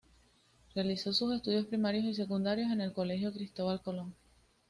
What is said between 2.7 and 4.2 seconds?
en el Colegio Cristóbal Colón.